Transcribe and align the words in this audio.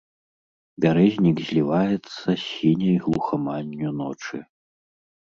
Бярэзнік 0.85 1.37
зліваецца 1.49 2.13
з 2.29 2.37
сіняй 2.45 2.97
глухаманню 3.05 3.93
ночы. 4.01 4.41